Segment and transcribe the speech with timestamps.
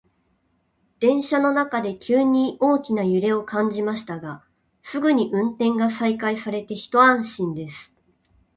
[0.99, 4.43] 電車の中で急に大きな揺れを感じましたが、
[4.81, 7.93] すぐに運転が再開されて一安心です。